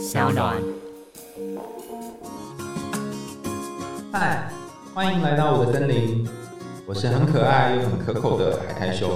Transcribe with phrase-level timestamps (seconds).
[0.00, 0.56] 小暖。
[4.10, 4.48] 嗨，
[4.94, 6.26] 欢迎来到我的森林，
[6.86, 9.10] 我是很可爱又很可口的海苔熊。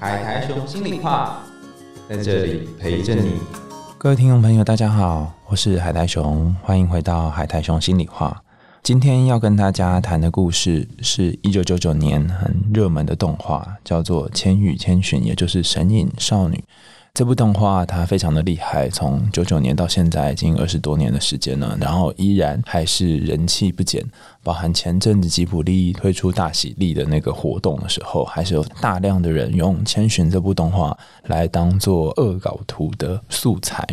[0.00, 1.40] 海苔熊心里话，
[2.08, 3.34] 在这里陪着你。
[3.98, 8.42] 各位听众朋友，大家好，我是海苔熊，欢迎回到海苔熊心里话。
[8.82, 16.56] 今天要跟大家谈的故事是一九九九年很热门的动画，叫做《千与千寻》，也就是《神隐少女》。
[17.14, 24.04] 这部动画它非常的厉害，从九九年到现在已经二十多年的时间了，然后依然还是人气不减。
[24.42, 33.86] 包含前阵子吉卜力推出大喜力的那个活动的时候，还是有大量的人用《千寻》这部动画来当做恶搞图的素材。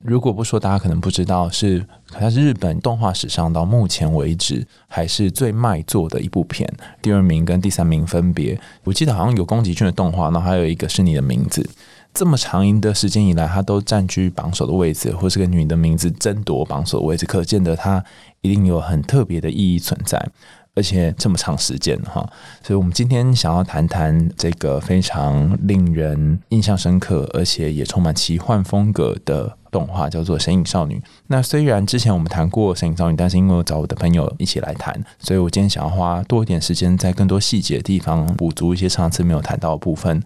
[0.00, 6.70] 如果不说，大家可能不知道，是它是日本动画史上到目前为止还是最卖座的一部片。
[7.00, 11.66] 第二名跟第三名分别，我记得好像有宫崎骏的动画，然后还有一个是你的名字。
[12.16, 18.02] 这么长的时间以来，他都占据榜首的位置，或是跟女的名字争夺榜首的位置，可见得他
[18.40, 20.26] 一定有很特别的意义存在。
[20.74, 22.26] 而且这么长时间哈，
[22.62, 30.94] 所以我们今天想要谈谈这个非常令人印象深刻，而且也充满奇幻风格的动画，叫做《神隐少女》。
[31.26, 40.22] 那虽然之前我们谈过《神隐少女》，但是因为我找我的朋友一起来谈，所以我今天想要花多一点时间，在更多细节的地方补足一些上次没有谈到的部分。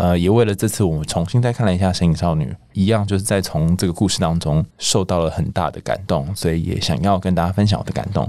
[0.00, 8.26] 呃，也为了这次，我们重新再看了一下《神隐少女》，一样就是在从这个故事当中受到了很大的感动，所以也想要跟大家分享我的感动。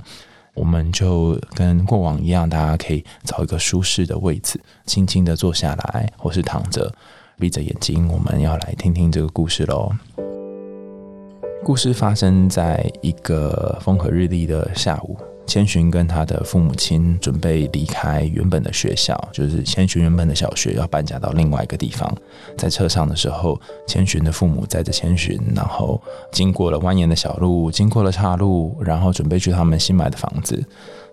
[0.53, 6.93] 我们就跟过往一样，大家可以找一个舒适的位置，轻轻的坐下来，或是躺着，
[7.39, 9.89] 闭着眼睛，我们要来听听这个故事喽。
[11.63, 15.17] 故事发生在一个风和日丽的下午。
[15.47, 22.09] 千寻跟他的父母亲准备离开原本的学校，就是千寻原本的小学，要搬家到另外一个地方。
[22.57, 30.63] 在车上的时候，千寻的父母载着千寻，然后经过了蜿蜒的小路，经过了岔路，然后准备去他们新买的房子。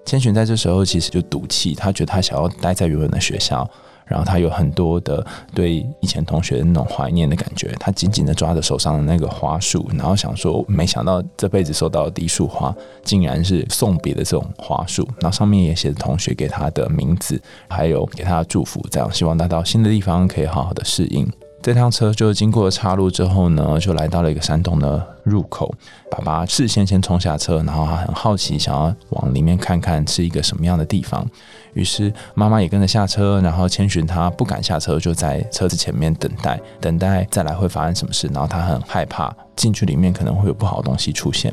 [0.04, 3.68] 千寻在这时候其实就赌气，他觉得他想要待在原本的学校。
[4.08, 5.24] 然后他有很多的
[5.54, 12.74] 对以前同学的那种怀念的感觉，他紧紧的抓着手上的那个花束，然后想说，没想到这辈子收到的第一束花，
[13.04, 21.30] 竟然是送别的这种花束，然后上面也写着同学给他的名字，还有给他的祝福，这样希望他到新的地方可以好好的适应。
[21.60, 25.74] 这趟车就经过岔路之后呢，就来到了一个山洞的入口。
[26.10, 31.26] 爸爸事先先冲下车，然后他很好奇，想要往里面看看是一个什么样的地方。
[31.74, 38.28] 于是妈妈也跟着下车，然后千寻他不敢下车，就在车子前面等待，等待再来会发生什么事。
[38.28, 41.52] 然后他很害怕进去里面可能会有不好的东西出现。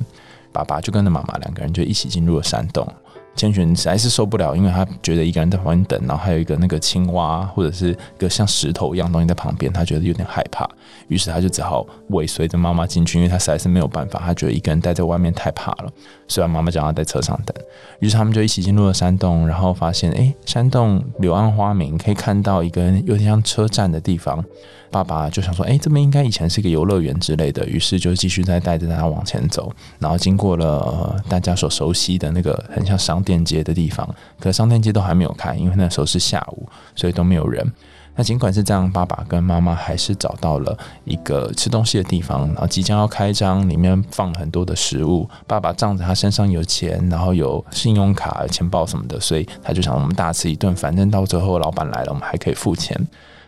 [0.53, 2.87] 爸爸就跟着妈妈两个人就一起进入了山洞。
[3.35, 10.67] 千寻实在是受不了，因为他觉得一个人在旁边等，然后还有一个那个青蛙或者是一个像石头一样东西在旁边，他觉得有点害怕，
[11.07, 15.91] 于是他就只好尾随着妈妈进去，因为他实在是没有办法，他觉得一个人待在外面太怕了。
[16.27, 17.55] 虽然妈妈叫他在车上等，
[17.99, 24.43] 于是他们就一起进入了山洞，然后发现，哎，山洞柳暗花明，可以看到一个有点像车站的地方。
[24.91, 29.69] 爸爸就想说，哎，这边应该以前是一个游乐园之类的，于是就继续再带着他往前走，
[29.99, 34.07] 然后经过了大家所熟悉的那个很像商店街的地方，
[34.39, 36.65] 可商店街都还没有开，因为那时候是下午，
[36.95, 37.69] 所以都没有人。
[38.17, 45.27] 那尽管是这样，爸爸跟妈妈还是找到了一个吃东西的地方，然后即将要开张，里面放了很多的食物。
[45.45, 52.97] 爸爸仗着他身上有钱，然后有信用卡、钱包什么的，所以他就想我们大吃一顿，反正到最后老板来了，我们还可以付钱。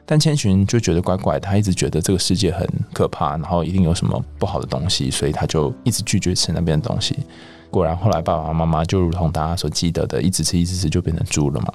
[0.06, 7.18] 但千寻就觉得怪怪，他一直觉得这个世界很可怕，然后一定有什么不好的东西，所以他就一直拒绝吃那边的东西。
[7.70, 11.74] 果然，后来爸爸妈妈就如同大家所记得的，一直吃一直吃就变成猪了嘛。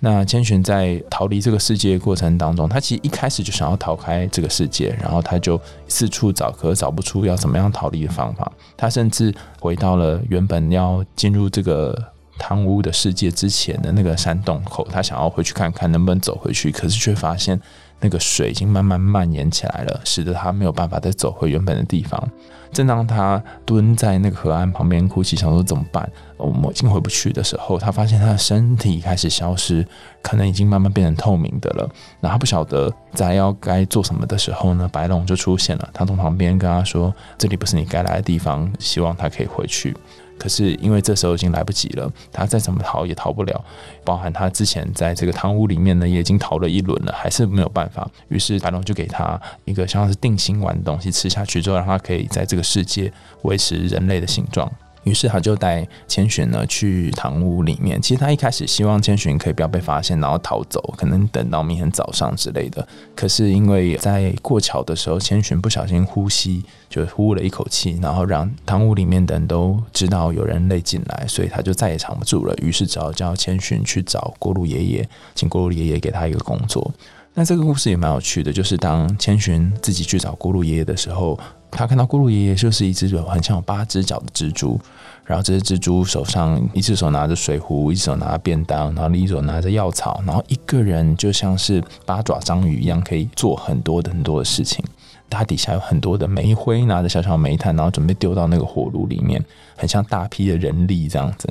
[0.00, 8.50] 那千寻在逃离这个世界过程当中，他其实一开始就想要逃开这个世界，然后他就四处找，可找不出要怎么样逃离的方法。
[8.76, 12.12] 他甚至回到了原本要进入这个。
[12.40, 17.60] 汤屋的世界之前的那个山洞口，他想要回去看看能不能走回去，可是却发现
[17.98, 22.30] 那个水已经慢慢蔓延起来了，使得他没有办法再走回原本的地方。
[22.72, 29.86] 正当他蹲在那个河岸旁边哭泣，想说怎么办，我们已经回不去的时候，他发现他的身体开始消失，
[30.22, 31.88] 可能已经慢慢变成透明的了。
[32.20, 39.96] 然后不晓得在要该做什么的时候呢，白龙就出现了，他从旁边跟他说：“这里不是你该来的地方，希望他可以回去。”
[40.38, 43.64] 可是因为这时候已经来不及了，他再怎么逃也逃不了。
[44.04, 48.08] 包含他之前在这个汤屋里面呢，也已经逃了一轮了，还是没有办法。
[48.28, 53.12] 于是白龙就给他一个像是定心丸的东西吃下去之后，让他可以在这个世界
[53.42, 54.70] 维持人类的形状。
[55.04, 58.00] 于是他就带千寻呢去堂屋里面。
[58.00, 62.86] 其实他一开始希望千寻可以不要被发现，然后逃走，可能等到明天早上之类的。
[63.14, 72.54] 可是因为在过桥的时候，千寻不小心呼吸，就呼了一口气，然后让堂屋里面的人都知道有人类进来，所以他就再也藏不住了。
[72.62, 76.92] 于是只好叫千寻去找锅炉爷爷，请锅炉爷爷给他一个工作。
[77.34, 81.38] 那这个故事也蛮有趣的，就是当千寻自己去找锅炉爷爷的时候，
[81.70, 84.80] 他看到咕噜爷爷就是一只有很像有八只脚的蜘蛛。
[85.24, 94.82] 然后这只蜘蛛手上一只手拿着水壶，一只手拿着便当，然后另一手拿着药草，然后一个人就像是八爪章鱼一样，可以做很多的很多的事情。
[95.28, 99.44] 它底下有很多的煤灰，拿着小小煤炭，然后准备丢到那个火炉里面，
[99.76, 101.46] 很像大批的人力这样子。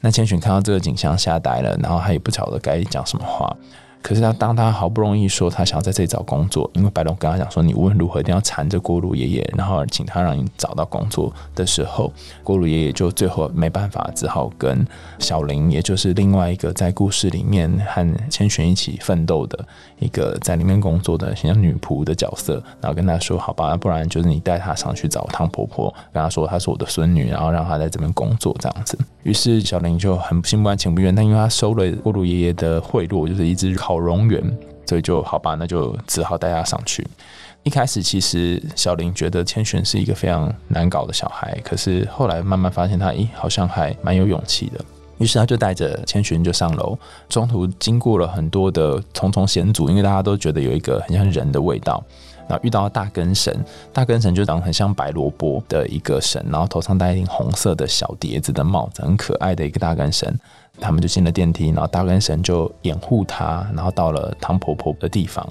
[0.00, 3.56] 那千寻看到这个景象吓呆了，然后他也不晓得该讲什么话。
[4.02, 12.12] 可是他当他好不容易说他想要在这里找工作，因为白龙跟他讲说你无论如何一定要缠着锅炉爷爷，然后请他让你找到工作的时候，
[12.42, 14.86] 锅炉爷爷就最后没办法，只好跟
[15.18, 19.64] 小林，也就是另外一个在故事里面和千寻一起奋斗的
[20.00, 28.98] 一个在里面工作的像女仆的角色，然后跟他说好吧，不然就是你带他上去找汤婆婆，跟他说她是我的孙女，然后让她在这边工作这样子。
[29.22, 34.42] 于是小林就很心不甘情不愿，但因为他收了锅炉爷爷的贿赂，就是一只烤蝾螈，
[34.86, 37.06] 所以就好吧，那就只好带他上去。
[37.62, 44.84] 一开始其实小林觉得千寻是一个非常难搞的小孩，可是后来慢慢发现他，咦，好像还蛮有勇气的。
[45.18, 46.98] 于是他就带着千寻就上楼，
[47.28, 52.02] 中途经过了很多的重重险阻，因为大家都觉得有一个很像人的味道。
[52.48, 53.56] 然后遇到大根神，
[53.92, 60.36] 大根神就长得很像白萝卜的一个神，然后头上戴一顶红色的小碟子的帽子，很可爱的一个大根神。
[60.82, 65.46] 他们就进了电梯，然后大根神就掩护他，然后到了汤婆婆的地方。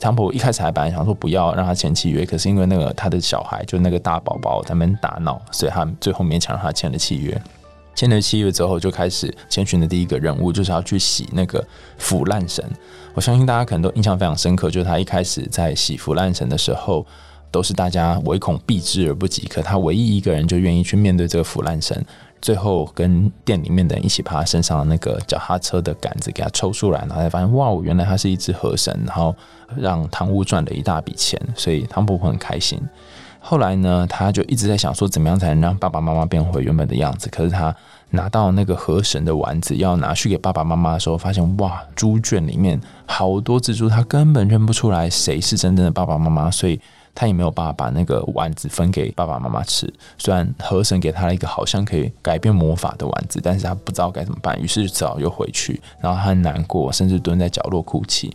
[0.00, 7.36] 汤婆婆一开始还本来想说不要让他签契约，可是因为那个他的小孩就那个大宝宝在那边打闹，所以他最后勉强让他签了契约。
[7.96, 11.66] 签了契约之后，就开始千寻的第一个任务就是要去洗那个
[11.96, 12.64] 腐烂神。
[13.12, 17.04] 我相信大家可能都印象非常深刻，就是他一开始在洗腐烂神的时候，
[17.50, 22.00] 都是大家唯恐避之而不及，可他唯一一个人就愿意去面对这个腐烂神，
[22.40, 29.34] 最后跟店里面的人一起把他身上的那个脚踏车的杆子给他抽出来，然后才发现哇，原来他是一只河神，然后
[29.76, 32.80] 让汤屋赚了一大笔钱，所以汤婆婆很开心。
[33.40, 37.28] 后来呢，他就一直在想说，怎么样才能让爸爸妈妈变回原本的样子？
[37.30, 37.74] 可是他
[38.10, 46.78] 拿到那个河神的丸子，要拿去给爸爸妈妈的时候，发现哇，猪圈里面好多蜘蛛，他根本认不出来谁是真正的爸爸妈妈，所以
[47.18, 49.92] 他也没有办法把那个丸子分给爸爸妈妈吃。
[50.18, 58.32] 虽然河神给他了一个好像可以改变魔法的丸子，但是他不知道该怎么办，于是只好又回去，然后他很难过，甚至蹲在角落哭泣。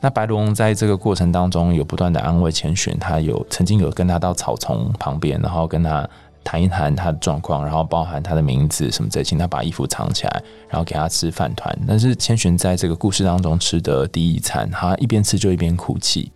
[0.00, 6.04] 那白龙在这个过程当中有不断的安慰千寻，他有曾经有跟他到草丛旁边，然后跟他
[6.42, 11.72] 谈一谈他的状况，然后包含他的名字什么的，请他把衣服藏起来，然后给他吃饭团。
[11.86, 16.32] 但是千寻在这个故事当中吃的第一餐，他一边吃就一边哭泣。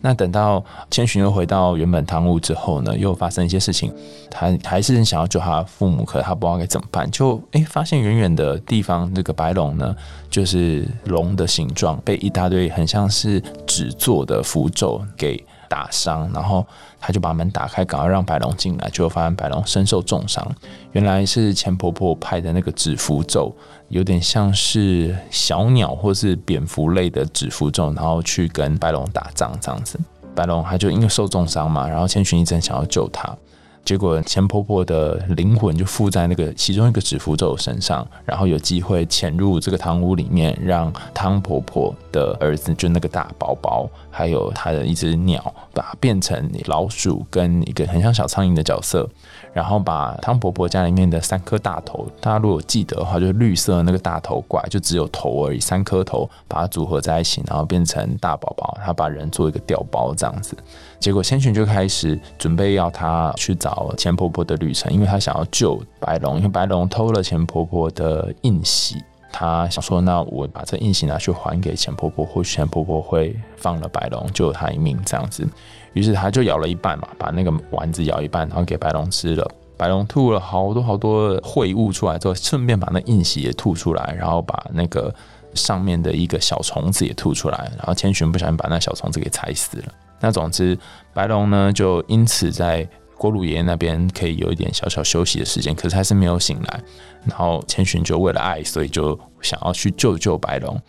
[0.00, 3.92] 那等到千寻又回到原本汤屋之后呢，又发生一些事情，
[4.30, 9.94] 他还是想要救他父母，可他不知道该怎么办，就诶发现远远的地方那个白龙呢，
[10.30, 16.66] 就是龙的形状，被一大堆很像是纸做的符咒给打伤，然后
[16.98, 20.44] 他就把门打开，赶快让白龙进来，结果发现白龙身受重伤，
[20.90, 23.54] 原来是钱婆婆派的那个纸符咒。
[23.88, 29.98] 有点像是小鸟或是蝙蝠类的纸符咒，然后去跟白龙打仗这样子。
[30.32, 33.36] 白龙他就因为受重伤嘛，然后千寻一直想要救他，
[33.84, 49.08] 结果钱婆婆的灵魂就附在那个其中一个纸符咒身上，然后有机会潜入这个堂屋里面，让汤婆婆的儿子就那个大宝宝，还有他的一只鸟，把它变成老鼠跟一个很像小苍蝇的角色。
[49.52, 58.78] 然后把汤婆婆家里面的三颗大头，大家如果记得的话，就是绿色那个大头怪，就只有头而已，三颗头把它组合在一起，然后变成大宝宝。
[58.84, 60.56] 他把人做一个掉包这样子，
[61.00, 69.02] 结果千寻就开始准备要他去找钱婆婆的旅程，因为他想要救白龙，因为白龙偷了钱婆婆的印玺，
[69.32, 75.48] 他想说，那我把这印玺拿去还给钱婆婆，或许钱婆婆会放了白龙，救他一命这样子。
[75.92, 79.50] 于是他就咬了一半嘛，把那个丸子咬一半，然后给白龙吃了。
[79.76, 85.14] 白龙吐了好多好多秽物出来之后，顺便把那印玺也吐出来，然后把那个
[85.54, 89.84] 上面的一个小虫子也吐出来，然后千寻不小心把那小虫子给踩死了。
[90.20, 90.78] 那总之，
[91.14, 92.86] 白龙呢就因此在
[93.20, 96.80] 锅炉爷爷那边可以有一点小小休息的时间，可是还是没有醒来。
[97.26, 100.80] 然后千寻就为了爱，所以就想要去救救白龙。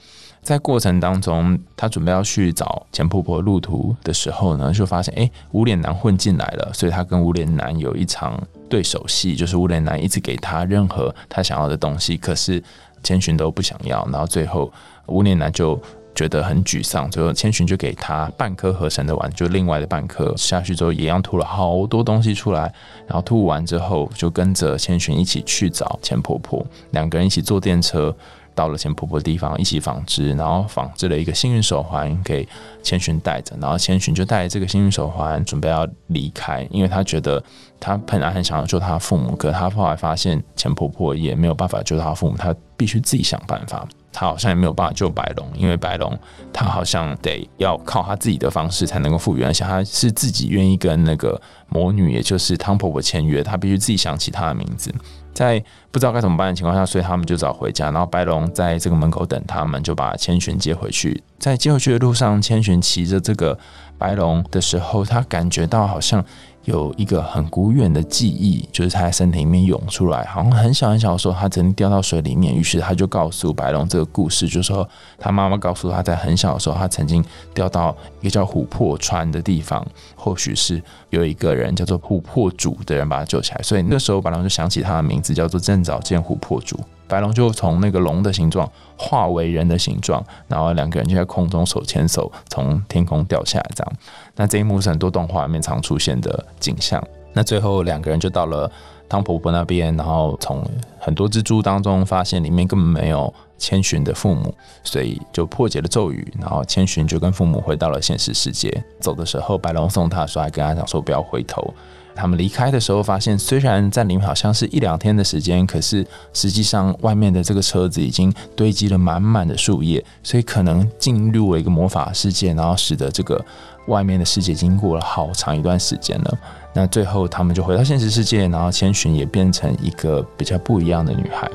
[0.42, 12.64] 在过程当中，他准备要去找钱婆婆路途的时候呢，就发现哎，无脸男混进来了，所以他跟无脸男有一场对手戏，就是无脸男一直给他任何他想要的东西，可是
[13.04, 14.72] 千寻都不想要，然后最后
[15.08, 15.78] 无脸男就。
[16.14, 22.74] 觉得很沮丧，最后千寻就给他半颗合成的丸，就另外的半颗下去之后，一样吐了好多东西出来。
[23.08, 28.16] 然后吐完之后，就跟着千寻一起去找钱婆婆，两个人一起坐电车
[28.54, 32.48] 到了钱婆婆的地方，一起纺织，然后纺织了一个幸运手环给
[32.84, 33.56] 千寻戴着。
[33.60, 37.42] 然后千寻就带着这个幸运手环准备要离开，因为他觉得
[37.80, 43.88] 他本来很想要救他父母，可他后来发现钱婆婆也没有办法救他父母，他必须自己想办法。
[44.12, 46.18] 他好像也没有办法救白龙，因为白龙
[46.52, 51.40] 他好像得要靠他自己的方式才能够复原，而且他是自己愿意跟那个
[51.70, 54.94] 魔女，也就是汤婆婆签约，他必须自己想起他的名字。
[55.34, 61.24] 在不知道该怎么办的情况下，所以他们就找回家，然后白龙在这个门口等他们，就把千寻接回去。
[61.40, 63.58] 在接回去的路上，千寻骑着这个
[63.98, 66.24] 白龙的时候，他感觉到好像。
[66.66, 72.54] 有一个很古远的记忆，就是他在身体里面涌出来，好像很小很小的时候，他曾经掉到水里面。
[72.54, 74.88] 于是他就告诉白龙这个故事，就说
[75.18, 83.62] 他妈妈告诉他在很小的时候，他曾经掉到一个叫琥珀川的地方，或许是有一个人叫做琥珀主的人把他救起来。
[83.64, 86.80] 所以那时候白龙就想起他的名字，叫做正早见琥珀主。
[87.12, 93.94] 白龙就从那个龙的形状化为人的形状，然后两个人就在空中手牵手从天空掉下来，这样。
[94.38, 97.04] 那这一幕是很多动画里面常出现的景象。
[97.34, 98.72] 那最后两个人就到了
[99.10, 100.66] 汤婆婆那边，然后从
[101.00, 108.82] 很多蜘蛛当中发现里面根本没有千寻的父母，所以就破解了咒语，然后千寻就跟父母回到了现实世界。
[109.02, 111.74] 走的时候，白龙送他的时候还跟他讲说不要回头。
[112.16, 123.44] 他们离开的时候，发现虽然在里面好像是一两天的时间，可是实际上外面的这个车子已经堆积了满满的树叶，所以可能进入了一个魔法世界，然后使得这个
[123.88, 126.38] 外面的世界经过了好长一段时间了。
[126.74, 131.50] 那最后他们就回到现实世界，然后千寻也变成一个比较不一样的女孩。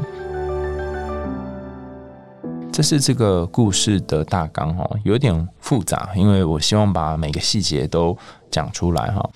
[2.72, 8.14] 这是这个故事的大纲哦，有点复杂，因为我希望把每个细节都
[8.50, 9.30] 讲出来哈。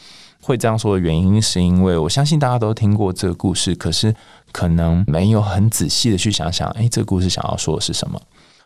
[0.50, 4.12] 会这样说的原因，是因为我相信大家都听过这个故事，可是
[4.50, 8.21] 可能没有很仔细的去想想，哎，这个故事想要说的是什么。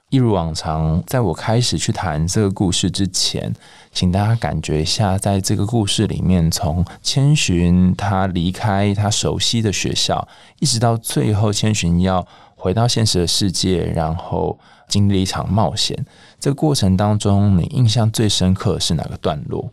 [0.08, 3.52] 一如往常，在我开始去谈这个故事之前，
[3.92, 10.26] 请大家感觉一下，在这个故事里面，从千寻他离开他熟悉的学校，
[10.60, 12.26] 一直到最后千寻要
[12.56, 16.06] 回到现实的世界，然后经历一场冒险，
[16.40, 19.70] 这个过程当中，你印象最深刻是哪个段落？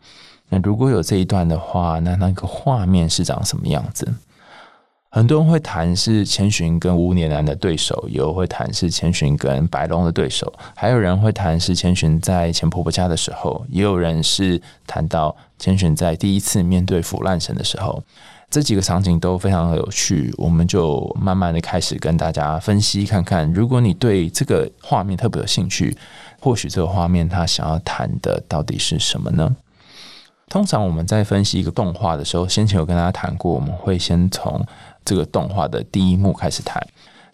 [0.54, 4.06] 那如果有这一段的话，那那个画面是长什么样子？
[5.10, 18.02] 很多人会谈是千寻跟乌年男的对手，有会谈是千寻跟白龙的对手，还有人会谈是千寻在钱婆婆家的时候，也有人是谈到千寻在第一次面对腐烂神的时候，
[18.50, 20.34] 这几个场景都非常有趣。
[20.38, 25.96] 我们就慢慢的开始跟大家分析看看，如果你对这个画面特别有兴趣，
[26.40, 29.54] 或许这个画面他想要谈的到底是什么呢？
[30.52, 34.62] 通常我们在分析一个动画的时候，先前有跟大家谈过，我们会先从
[35.06, 36.86] 这个动画的第一幕开始谈。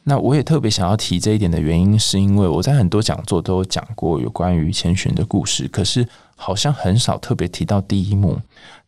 [0.03, 8.39] 那我也特别想要提这一点的原因，是因为我在很多讲座都有讲过有关于千寻的故事，可是好像很少特别提到第一幕。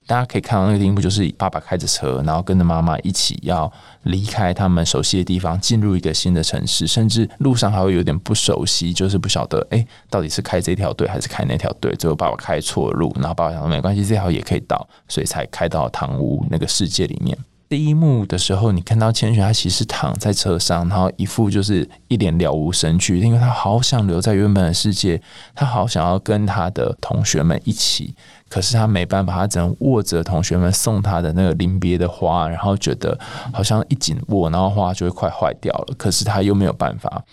[0.09, 11.93] 大家可以看到那个第一幕，就是爸爸开着车，然后跟着妈妈一起要离开他们熟悉的地方，进入一个新的城市，甚至路上还会有点不熟悉，就是不晓得哎，到底是开这条队还是开那条队。
[11.93, 17.37] 最后爸爸开错路，然后爸爸想说没关系，这条也可以到，所以才开到堂屋那个世界里面。
[17.69, 25.21] 第一幕的时候，你看到千寻，他其实躺在车上，然后一副就是一脸了无生趣，因为他好想留在原本的世界，
[25.53, 28.15] 他好想要跟他的同学们一起，
[28.49, 33.15] 可是他没办法，他只能握着同学们送他的那个临别的花，然后觉得
[33.53, 37.23] 好像一紧握，然后花就会快坏掉了，可是他又没有办法。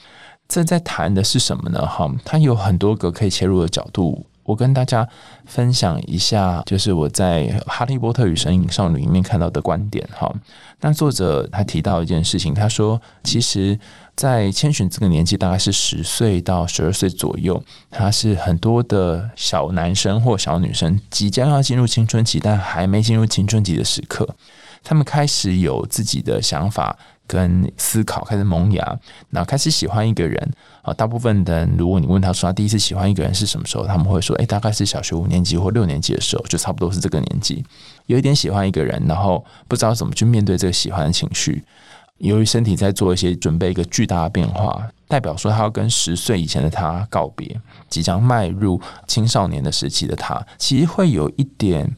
[0.46, 1.86] 这在谈的是什么呢？
[1.86, 4.26] 哈，他有很多个可以切入的角度。
[4.46, 5.06] 我跟大家
[5.44, 10.08] 分享一下，就是我在《哈利波特与神隐少女》里面看到的观点。
[10.12, 10.32] 哈，
[10.80, 13.78] 那作者他提到一件事情，他说，其实，
[14.14, 24.36] 在千寻这个年纪，大概是十岁到十二岁左右，他是很多的小男生或小女生即将要进入青春期，但还没进入青春期的时刻，
[24.84, 26.96] 他们开始有自己的想法。
[27.26, 28.98] 跟思考开始萌芽，
[29.30, 30.52] 那开始喜欢一个人
[30.82, 30.92] 啊。
[30.94, 37.64] 大部分的人，如果你问他说他第一次喜欢一个人是什么时候，他们会说：诶，大概是小学五年级或六年级的时候，就差不多是这个年纪，
[38.06, 41.62] 有一点喜欢一个人，然后不知道怎么去面对这个喜欢的情绪。
[42.18, 51.94] 由于身体在做一些准备，一个巨大的变化，代表说他要跟十岁以前的他告别，即将迈入青少年的时期的他，其实会有一点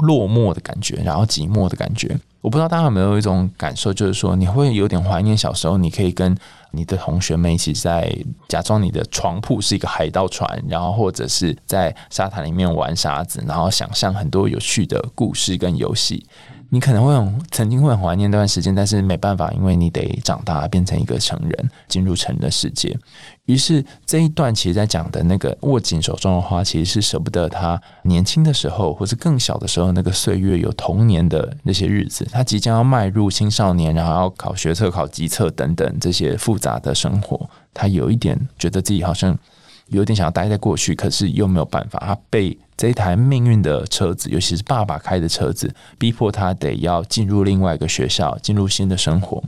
[0.00, 2.18] 落寞的感觉，然后寂寞的感觉。
[2.44, 6.36] 我不知道大家有没有一种感受，就是说你会有点怀念小时候，你可以跟
[6.72, 8.14] 你的同学们一起在
[8.48, 16.26] 假装你的床铺是一个海盗船，然后或者是在沙滩里面玩沙子，然后想象很多有趣的故事跟游戏。
[16.74, 22.98] 你可能会很曾经会很怀念那段时间，但是没办法，因为你得长大，变成一个成人，进入成人的世界。
[23.44, 32.26] 于是这一段其实在讲的那个握紧手中的花，其实是舍不得他年轻的时候，或是更小的时候那个岁月，有童年的那些日子。
[32.32, 39.38] 他即将要迈入青少年，然后要考学测、考级测等等这些复杂的生活，他有一点觉得自己好像。
[39.88, 42.02] 有点想要待在过去，可是又没有办法。
[42.06, 49.42] 他被这一台命运的车子，尤其是爸爸开的车子，逼迫他得要进入另外一个学校，进入新的生活。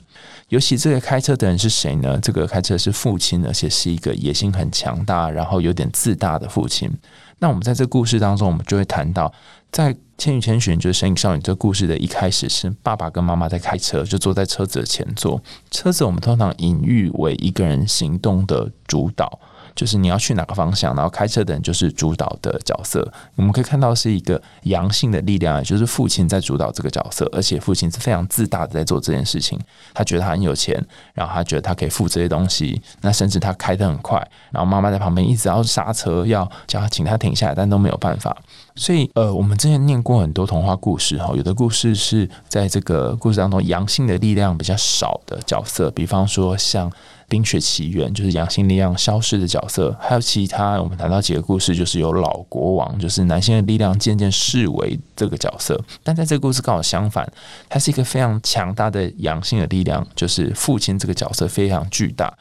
[0.49, 2.19] 尤其这个开车的人是谁呢？
[2.23, 6.91] 这个开车是父亲，而且是一个野心很强大，然后有点自大的父亲。
[7.39, 9.33] 那我们在这故事当中，我们就会谈到，
[9.73, 15.43] 在《千与千寻》就是《神隐少女》这故事的一开始，是爸爸跟妈妈在开车，就坐在车子的前座。
[15.71, 19.39] 车子我们通常隐喻为一个人行动的主导。
[19.77, 23.07] 就是你要去哪个方向，然后开车的人就是主导的角色。
[23.37, 29.61] 我们可以看到是一个阳性的力量，也就是父亲在主导这个角色，而且父亲是非常自大的在做这件事情。
[29.93, 34.17] 他觉得他很有钱，然后他觉得他可以付这些东西，那甚至他开得很快，
[34.51, 38.35] 然后妈妈在旁边一直要刹车，要叫他请他停下来，但都没有办法。
[38.75, 46.91] 所以，呃，我们之前念过很多童话故事哈，有的故事是在这个故事当中阳性的力量比较少的角色，比方说像。
[47.29, 55.81] 《冰雪奇缘》就是阳性力量消失的角色，还有其他我们谈到几个故事，就是有老国王，就是男性的力量渐渐视为这个角色。
[56.03, 57.31] 但在这个故事刚好相反，
[57.69, 62.33] 他是一个非常强大的阳性的力量，就是父亲这个角色非常巨大，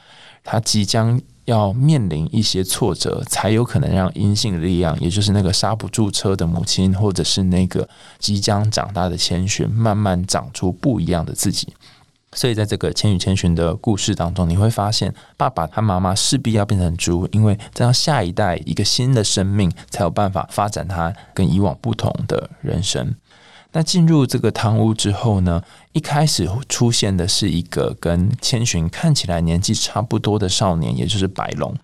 [0.44, 7.88] 他即将要面临一些挫折，才有可能让阴性的力量，也就是那个刹不住车的母亲，或者是那个
[8.20, 11.74] 即将长大的千寻，慢慢长出不一样的自己。
[12.36, 23.16] 所以，在这个《千与千寻》的故事当中，你会发现，爸爸和妈妈势必要变成猪，因为这样下一代一个新的生命才有办法发展他跟以往不同的人生。
[23.72, 25.62] 那进入这个汤屋之后呢，
[25.92, 31.76] 一开始出现的是一个跟千寻看起来年纪差不多的少年，也就是白龙。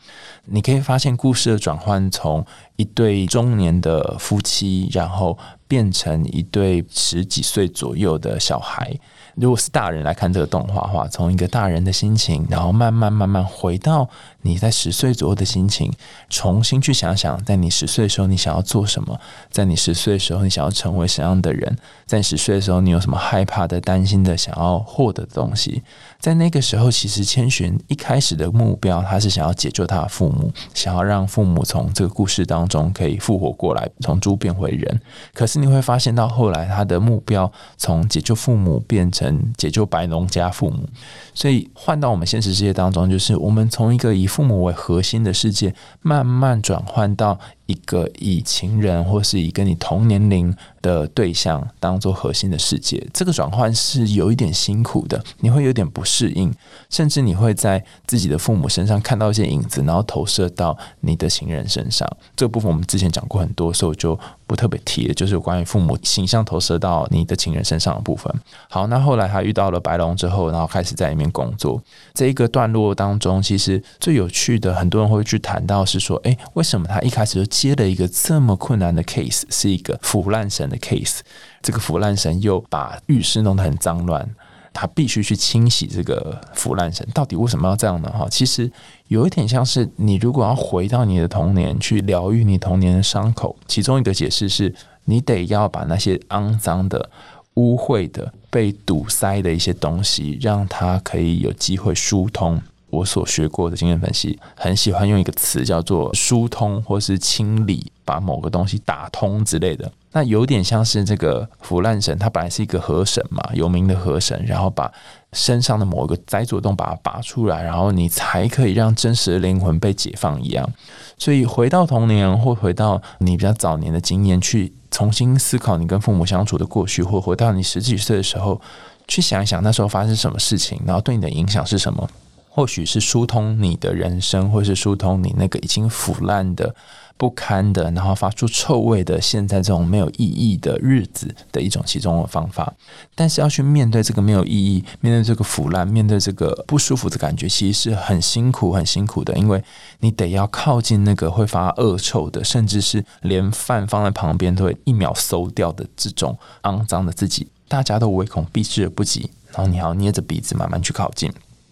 [0.45, 2.45] 你可以发现故事的转换，从
[2.77, 5.37] 一对中年的夫妻，然后
[5.67, 8.97] 变成一对十几岁左右的小孩。
[9.35, 14.09] 如果是大人来看这个动画的话，从一个大人的心情，然后慢慢慢慢回到
[14.41, 15.91] 你在十岁左右的心情，
[16.29, 25.81] 重新去想想，在你十岁的时候你想要做什么，在你十岁的时候你想要成为什么样的人，在十岁的时候你有什么害怕的、担心的、想要获得的东西。
[26.19, 35.01] 在那个时候，其实千寻一开始的目标，他是想要解救他的父母，想要让父母从这个故事当中可以复活过来，从猪变回人。
[35.33, 40.87] 可是你会发现到后来，他的目标从解救父母变成能解救白农家父母。
[41.33, 47.39] 所以换到我们现实世界当中，就是我们从一个以父母为核心的世界，慢慢转换到。
[47.67, 56.53] 一个以情人或是以跟你同年龄的对象当做核心的世界，这个转换是有一点辛苦的，你会有点不适应，
[56.89, 62.05] 甚至你会在自己的父母身上看到一些影子，然后投射到你的情人身上。
[62.35, 68.33] 这个部分我们之前讲过很多，所以我就不特别提了，就是有关于父母形象投射到你的情人身上的部分。
[68.69, 71.81] 好，那后来他遇到了白龙之后，然后开始在里面工作。
[72.13, 77.50] 这一个段落当中，其实最有趣的，很多人会去谈到是说，诶，为什么他一开始就。
[77.51, 81.19] 接了一个这么困难的 case，是一个腐烂神的 case。
[81.61, 84.27] 这个腐烂神又把浴室弄得很脏乱，
[84.73, 87.07] 他必须去清洗这个腐烂神。
[87.13, 88.09] 到底为什么要这样呢？
[88.09, 88.71] 哈，其实
[89.09, 94.73] 有一点像是你如果要回到你的童年去疗愈你童年的伤口，其中一个解释是
[95.05, 97.11] 你得要把那些肮脏的、
[97.55, 102.61] 污秽的、被堵塞的一些东西，让它可以有机会疏通。
[102.91, 109.91] 我所学过的经验分析，很喜欢用一个词叫做疏通或是清理，把某个东西打通之类的。
[110.11, 114.91] 那有点像是这个腐烂神，他本来是一个河神嘛，有名的河神，然后把
[115.31, 120.69] 身上的某一个灾作洞把它拔出来，然后你才可以让真实的灵魂被解放一样。
[121.17, 128.59] 所以回到童年，或回到你比较早年的经验，去重新思考你跟父母相处的过去，或回到你十几岁的时候，
[129.07, 132.09] 去想一想那时候发生什么事情，然后对你的影响是什么。
[132.53, 136.75] 或许是疏通你的人生，或是疏通你那个已经腐烂的、
[137.15, 142.73] 不堪的，然后发出臭味的，现在这种没有意义的日子的一种其中的方法。
[143.15, 149.63] 但是要去面对这个没有意义，面对这个腐烂，面对这个不舒服的感觉，其实是很辛苦、很辛苦的，因为
[150.01, 157.47] 你得要靠近那个会发恶臭的，甚至是连饭放在旁边都会一秒馊掉的这种肮脏的自己。
[157.69, 161.31] 大家都唯恐避之而不及，然后你还要捏着鼻子慢慢去靠近。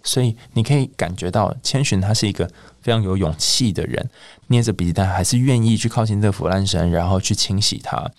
[0.10, 2.50] 所以你可以感觉到千寻他是一个
[2.82, 4.10] 非常有勇气的人，
[4.48, 8.10] 捏着鼻子但还是愿意去靠近这个腐烂神，然后去清洗它。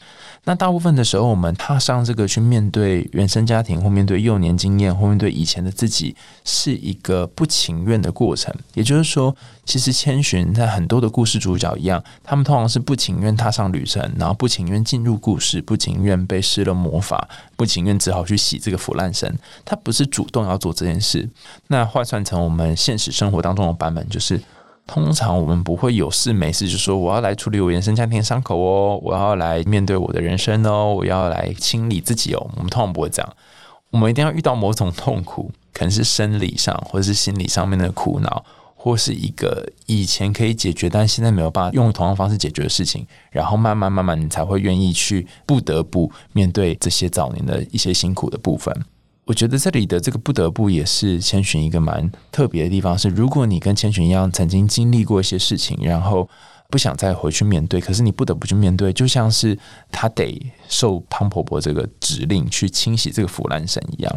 [0.45, 8.55] 那大部分的时候，我们踏上这个去面对原生家庭，或面对幼年经验，或面对以前的自己，是一个不情愿的过程。
[8.73, 19.39] 也就是说，其实千寻在很多的故事主角一样，他们通常是不情愿踏上旅程，然后不情愿进入故事，不情愿被施了魔法，不情愿只好去洗这个腐烂神。
[19.67, 21.29] 他不是主动要做这件事。
[21.67, 24.41] 那换算成我们现实生活当中的版本，就是。
[24.87, 32.51] 通常我们不会有事没事就说我要来处理我原生家庭伤口哦，我要来面对我的人生哦，我要来清理自己哦。
[32.57, 33.37] 我们通常不会这样，
[33.91, 48.75] 我们一定要遇到某种痛苦，可能是生理上或者是心理上面的苦恼，或是一个以前可以解决但现在没有办法用同样方式解决的事情，然后慢慢慢慢你才会愿意去不得不面对这些早年的一些辛苦的部分。
[49.31, 56.29] 我觉得这里的这个不得不也是千寻一个蛮特别的地方，是如果你跟千寻一样曾经经历过一些事情，然后
[56.69, 59.57] 不想再回去面对，可是你不得不去面对，就像是
[59.93, 60.37] 他得
[60.69, 64.13] 受汤婆婆这个指令去清洗这个腐烂神一样。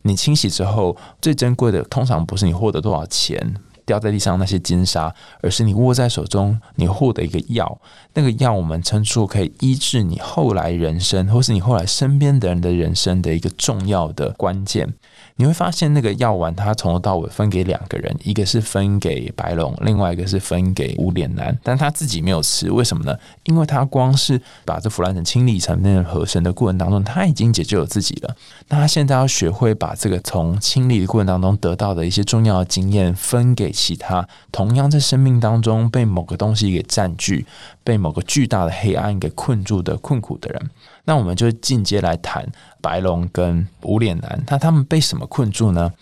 [0.00, 3.56] 你清洗之后，最珍贵的通常不是你获得多少钱。
[3.86, 7.78] 掉在地上那些金沙，而是你握在手中，你获得一个药。
[8.14, 14.94] 那个药我们称作可以医治你后来人生，或是你后来身边的人的人生的一个重要的关键。
[15.36, 23.18] 你会发现那个药丸，它从头到尾分给两个人，一个是分给白龙，另外一个是分给无脸男，但他自己没有吃，为什么呢？
[23.42, 28.36] 因为他光是把这腐烂成清理成那个河神的过程当中，他已经解救了自己了。
[28.68, 37.44] 那他现在要学会把这个从清理的过程当中得到的一些重要的经验分给其他同样在生命当中被某个东西给占据、
[37.82, 40.70] 被某个巨大的黑暗给困住的困苦的人。
[41.04, 42.46] 那我们就进阶来谈
[42.80, 45.92] 白龙跟无脸男，那他们被什么困住呢？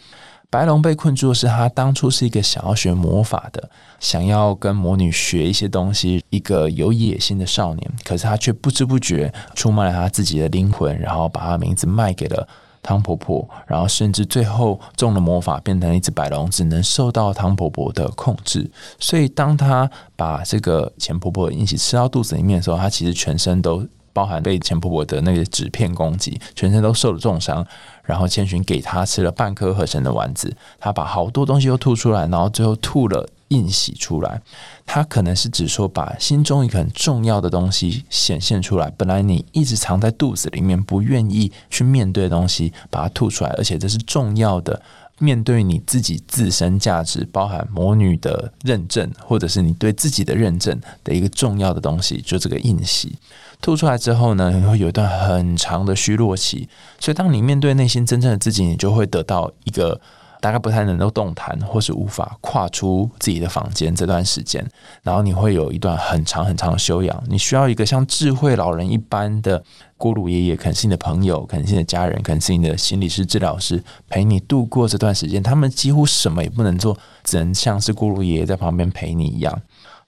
[0.49, 7.91] 白龙被困住的是他当初是一个想要学魔法的，想要跟魔女学一些东西，一个有野心的少年。
[8.05, 12.47] 可是他却不知不觉出卖了他自己的灵魂，然后把他名字卖给了
[12.83, 18.71] 汤婆婆，然后甚至最后中了魔法，变成了一只白龙，只能受到汤婆婆的控制。
[19.01, 23.89] 所以当他把这个钱婆婆一起吃到肚子里面的时候，他其实全身都。
[24.13, 27.67] 包含被钱婆婆的那个纸片攻击，全身都受了重伤。
[28.05, 34.43] 然后千寻给他吃了半颗合成的丸子，他把好多东西都吐出来，然后最后吐了印玺出来。
[34.85, 38.93] 他可能是指说，把心中一个很重要的东西显现出来。
[38.97, 44.83] 本来你一直藏在肚子里面，不愿意去面对的东西，把它吐出来，而且这是重要的。
[45.19, 53.15] 面对你自己自身价值，包含魔女的认证，或者是你对自己的认证的一个重要的东西，就这个印玺。
[53.63, 56.69] 吐出来之后呢，你会有一段很长的虚弱期。
[56.99, 59.99] 所以，当你面对内心真正的自己，你就会得到一个
[60.41, 64.69] 大概不太能够动弹，或是无法跨出自己的房间这段时间。
[65.05, 67.23] 然后，你会有一段很长很长的修养。
[67.29, 69.63] 你需要一个像智慧老人一般的
[69.97, 75.41] 锅炉爷爷，可能是你的朋友，可能是你的家人，可能是你的心理师、治疗师，陪你度过这段时间。
[75.41, 79.63] 他们几乎什么也不能做，只能像是锅炉爷爷在旁边陪你一样。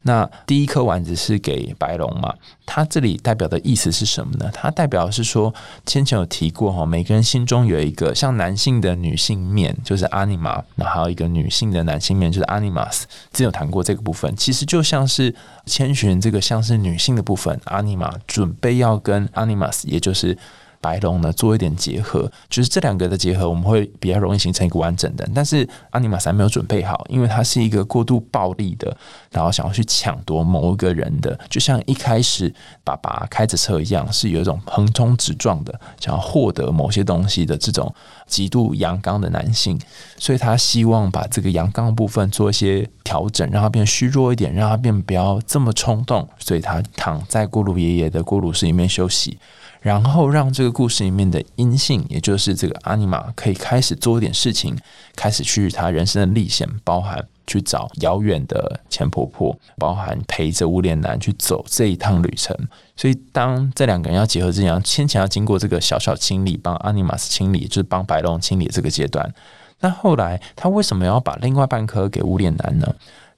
[0.06, 2.34] 那第一颗丸子是给白龙嘛？
[2.66, 4.50] 它这里代表的意思是什么呢？
[4.52, 5.52] 它代表是说，
[5.86, 13.06] 先前有提过哈，每个人心中有一个像男性的女性面，就是阿尼玛；那还有一个女性的男性面，就是阿尼玛斯。
[13.32, 20.36] 之前有谈过这个部分，其实就像是千寻这个像是女性的部分，阿尼玛准备要跟阿尼玛斯，也就是。
[20.84, 25.26] 白龙呢，做一点结合，就是这两个的结合，我们会比较容易形成一个完整的。
[25.34, 28.94] 但是阿尼玛斯还没有准备好，因为他是一个过度暴力的，
[29.30, 32.52] 然后想要去抢夺某一个人的，就像一开始
[32.84, 37.90] 爸爸开着车一样，是有一种横冲直撞的，想要获得某些东西的这种
[38.26, 39.80] 极度阳刚的男性。
[40.18, 46.28] 所以他希望把这个阳刚部分做一些调整，让他变虚弱一点，让他变不要这么冲动。
[46.38, 49.38] 所以他躺在锅炉爷爷的锅炉室里面休息。
[49.84, 54.74] 然后让这个故事里面的阴性，也就是这个阿尼玛，可以开始做一点事情，
[55.14, 62.56] 开始去他人生的历险，包含去找遥远的钱婆婆，包含陪着无脸男去走这一趟旅程。
[62.96, 69.34] 所以，当这两个人要结合之前，先前要经过这个小小清理，帮阿尼玛斯清理，就是帮白龙清理这个阶段。
[69.80, 72.94] 那后来，他为什么要把另外半颗给无脸男呢？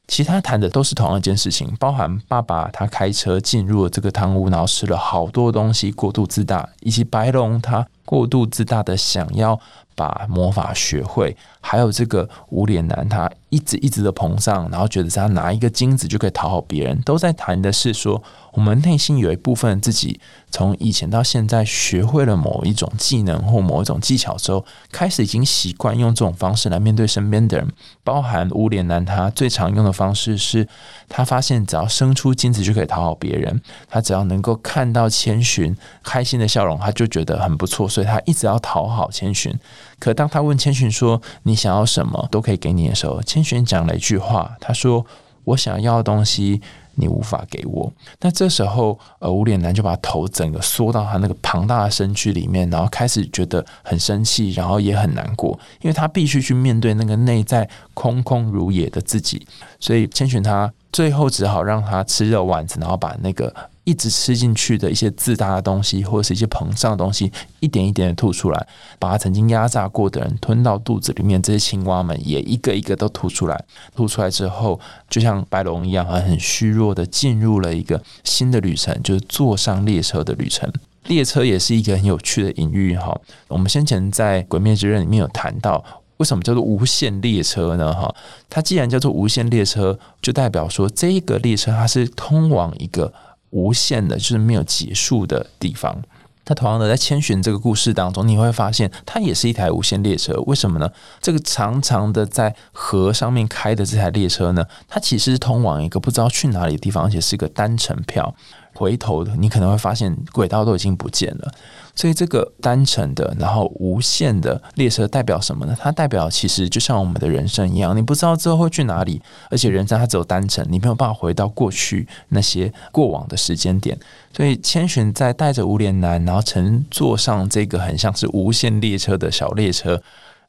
[0.08, 9.58] 其他谈的都是同样一件事情，包含爸爸他开车进入了这个汤屋，然后吃了好多东西，过度自大，以及白龙他过度自大的想要
[9.96, 18.22] 把魔法学会，还有这个无脸男他一直一直的膨胀，然后觉得他拿一个金子就可以讨好别人，都在谈的是说。
[18.52, 20.18] 我们内心有一部分自己，
[20.50, 27.68] 从以前到现在学会了某一种技能或某一种技巧之后，开始已经习惯用这种方式来面对身边的人。
[28.02, 30.66] 包含无脸男，他最常用的方式是，
[31.06, 33.60] 他发现只要生出金子就可以讨好别人。
[33.90, 39.54] 他只要能够看到千寻开心的笑容，他就觉得很不错，所以他一直要讨好千寻。
[39.98, 45.04] 可当他问千寻说：“你想要什么，都可以给你的时候”，千寻讲了一句话，他说
[45.44, 46.60] ：“我想要的东西。”
[46.98, 59.46] 你无法给我，那这时候，呃，无脸男就把头整个缩到他那个庞大的身躯里面，然后开始觉得很生气，然后也很难过，因为他必须去面对那个内在空空如也的自己，
[59.78, 63.54] 所以千寻他最后只好让他吃肉丸子，然后把那个。
[63.86, 68.66] 一直吃进去的一些自大的东西，或者是一些膨胀的东西，一点一点的吐出来，
[68.98, 71.40] 把他曾经压榨过的人吞到肚子里面。
[71.40, 73.64] 这些青蛙们也一个一个都吐出来。
[73.94, 80.68] 吐出来之后，就像白龙一样，很虚弱的进入了一个新的旅程，就是坐上列车的旅程。
[81.04, 83.16] 列车也是一个很有趣的隐喻哈。
[83.46, 85.84] 我们先前在《鬼灭之刃》里面有谈到，
[86.16, 87.94] 为什么叫做无限列车呢？
[87.94, 88.12] 哈，
[88.50, 93.12] 它既然叫做无限列车，就代表说这一个列车它是通往一个。
[93.50, 96.02] 无限的，就是没有结束的地方。
[96.44, 100.32] 它同样的，在千寻这个故事当中，你会发现它也是一台无限列车。
[100.46, 100.88] 为什么呢？
[101.20, 108.32] 这个长长的在河上面开的这台列车呢，它其实是通往一个不知道去哪里的地方，而且是一个单程票。
[108.76, 111.52] 回头的，你可能会发现轨道都已经不见了。
[111.94, 115.74] 所以这个单程的，然后无限的列车代表什么呢？
[115.80, 123.98] 它代表其实就像我们的人生一样，你不知道之后会去哪里，而且人生它只有单程，你没有办法回到过去那些过往的时间点。
[124.36, 130.02] 所以千寻在带着无脸男，然后乘坐上这个很像是无限列车的小列车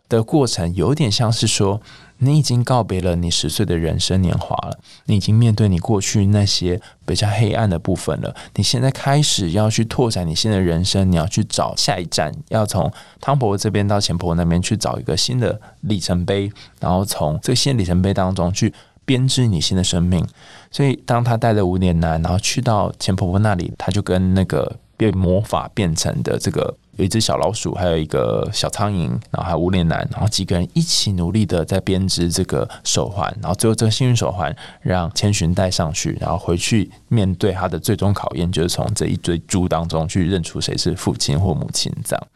[0.09, 1.81] 的过程，有点像是说。
[2.19, 8.35] 你已经告别了你十岁的人生年华了，你已经面对你过去那些比较黑暗的部分了。
[8.55, 18.73] 你现在开始要去拓展你现在的人生，你要去找下一站，要从汤婆婆这边到钱婆婆那边去找一个新的里程碑，然后从这个新里程碑当中去
[19.05, 20.25] 编织你新的生命。
[20.71, 26.75] 所以，当他带着无脸男，然后去到钱婆婆那里，他就跟那个被魔法变成的这个。
[26.97, 42.27] 有一只小老鼠，还有一个小苍蝇，然后还有无脸男，然后几个人一起努力的在编织这个手环，然后最后这个幸运手环让千寻带上去，然后回去面对他的最终考验，就是从这一堆猪当中去认出谁是父亲或母亲，这样。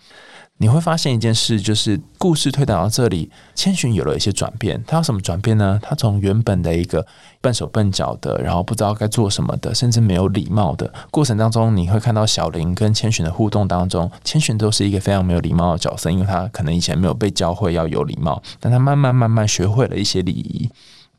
[0.61, 4.79] 你会发现一件事，就是故事推导到这里，千寻有了一些转变。
[4.85, 5.79] 他有什么转变呢？
[5.81, 7.03] 他从原本的一个
[7.41, 20.69] 笨手笨脚的，然后不知道该做什么的，甚至没有礼貌的过程当中，你会看到小林跟千寻的互动当中，千寻都是一个非常没有礼貌的角色，因为他可能以前没有被教会要有礼貌，但他慢慢慢慢学会了一些礼仪。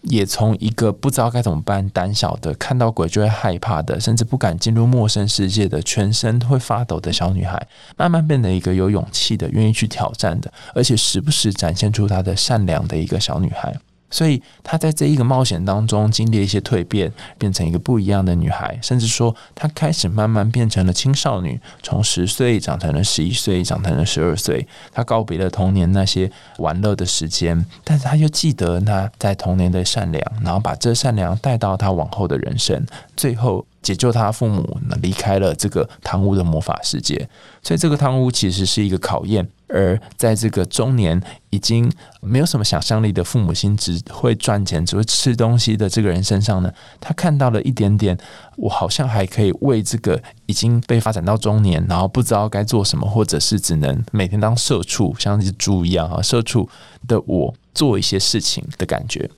[0.03, 13.75] 也从一个不知道该怎么办、胆小的、看到鬼就会害怕的，甚至不敢进入陌生世界的、全身会发抖的小女孩，慢慢变得一个有勇气的、愿意去挑战的，而且时不时展现出她的善良的一个小女孩。
[14.13, 24.69] 所以，她在这一个冒险当中经历了一些蜕变，变成一个不一样的女孩，甚至说，她开始慢慢变成了青少女，从十岁长成了十一岁，长成了十二岁。
[24.93, 33.67] 她告别了童年那些玩乐的时间，但是她又记得她在童年的善良，然后把这善良带到她往后的人生，最后。
[33.83, 37.29] 解救他父母，离开了这个汤屋的魔法世界，
[37.65, 39.45] 所以这个汤屋其实是一个考验。
[39.73, 48.17] 而在这个中年已经没有什么想象力的父母亲，只会赚钱、只会吃东西的这个人身上呢，他看到了一点点，
[48.57, 56.69] 我好像还可以为这个已经被发展到中年，然后不知道该做什么，或者是只能每天当社畜，像一只猪一样啊，社畜
[57.09, 59.31] 的我做一些事情的感觉。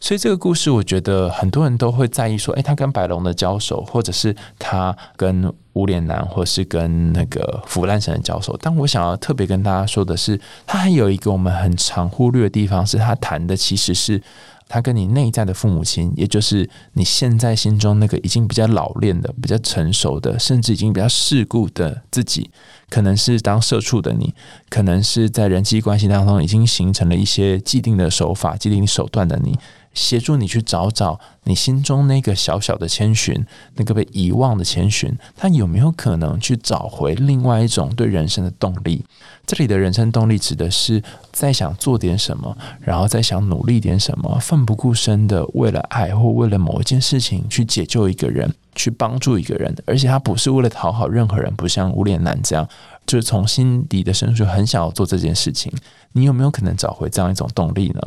[0.00, 8.56] 所以这个故事，我觉得很多人都会在意说，诶，他跟白龙的交手，或者是他跟无脸男，或是跟那个腐烂神的交手。
[8.60, 14.22] 但我想要特别跟大家说的是，他还有一个我们很常忽略的地方，是他谈的其实是
[14.68, 22.50] 他跟你内在的父母亲，也就是你现在心中那个已经比较老练的、比较成熟的，甚至已经比较世故的自己，
[22.88, 24.34] 可能是当社畜的你，
[24.68, 29.58] 可能是在人际关系当中已经形成了一些既定的手法、既定手段的你。
[29.94, 39.04] 协助你去找找你心中那个小小的千寻，那个被遗忘的千寻，他有没有可能去找回另外一种对人生的动力？
[39.44, 41.02] 这里的人生动力指的是
[41.32, 52.66] 在想做点什么，然后再想努力点什么，奋不顾身的为了爱或为了某一件事情去解救一个人，去帮助一个人，而且他不是为了讨好任何人，不像无脸男这样，
[53.04, 55.72] 就是从心底的深处很想要做这件事情。
[56.12, 58.00] 你有没有可能找回这样一种动力呢？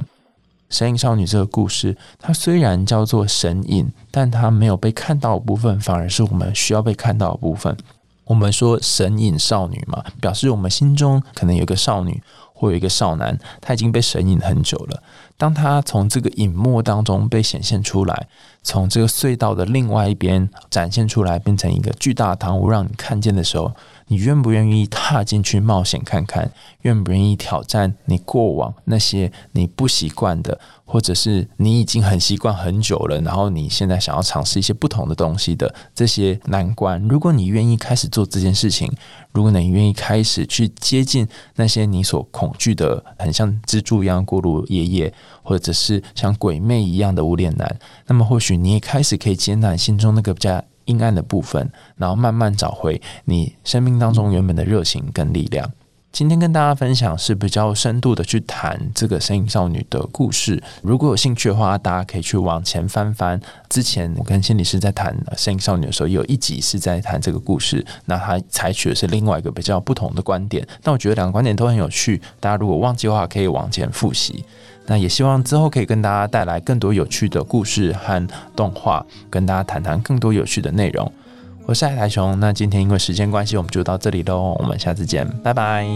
[0.75, 7.77] 神隐少女这个故事，它虽然叫做神隐，但它没有被看到的部分，反而是我们需要被看到的部分。
[8.25, 12.21] 我们说神隐少女嘛，表示我们心中可能有个少女
[12.53, 15.01] 或有一个少男，他已经被神隐很久了。
[15.37, 18.27] 当他从这个隐没当中被显现出来，
[18.61, 23.73] 从这个隧道的另外一边展现出来，变成一个巨大的堂屋，让你看见的时候。
[24.07, 26.51] 你愿不愿意踏进去冒险看看？
[26.81, 37.01] 愿不愿意挑战你过往那些你不习惯的，或者是你已经很习惯很久了，然后你现在想要尝试一些不同的东西的这些难关？
[37.07, 38.91] 如果你愿意开始做这件事情，
[39.31, 50.63] 如果你愿意开始去接近那些你所恐惧的，很像蜘蛛一样过路爷爷，或者是像鬼魅一样的无脸男，那么或许你也开始可以接纳心中那个比较。
[50.85, 55.71] 阴暗的部分，然后慢慢找回你生命当中原本的热情跟力量。
[56.11, 60.63] 今天跟大家分享是比较深度的去谈这个身影少女的故事。
[60.81, 63.37] 如果有兴趣的话，大家可以去往前翻翻。
[63.67, 67.85] 之前我跟心理师在谈身影少女的时候，有一集是在谈这个故事。
[68.05, 70.65] 那他采取的是另外一个比较不同的观点。
[70.81, 72.21] 但我觉得两个观点都很有趣。
[72.39, 74.45] 大家如果忘记的话，可以往前复习。
[74.87, 81.11] 那也希望之后可以跟大家带来更多有趣的故事和动画，跟大家谈谈更多有趣的内容。
[81.65, 84.55] 我是海苔熊，那今天因为时间关系，我们就到这里喽。
[84.59, 85.87] 我们下次见，拜拜。